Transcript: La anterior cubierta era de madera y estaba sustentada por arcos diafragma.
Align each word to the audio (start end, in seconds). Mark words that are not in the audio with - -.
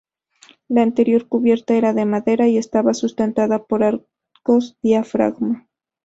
La 0.67 0.81
anterior 0.81 1.27
cubierta 1.27 1.75
era 1.75 1.93
de 1.93 2.05
madera 2.05 2.47
y 2.47 2.57
estaba 2.57 2.95
sustentada 2.95 3.65
por 3.65 3.83
arcos 3.83 4.75
diafragma. 4.81 5.67